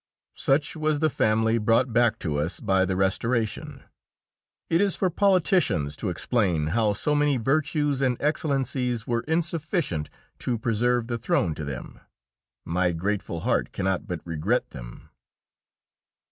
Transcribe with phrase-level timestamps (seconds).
[0.39, 3.83] Such was the family brought back to us by the Restoration.
[4.67, 10.09] It is for politicians to explain how so many virtues and excellencies were insufficient
[10.39, 11.99] to preserve the throne to them
[12.65, 15.09] my grateful heart cannot but regret them.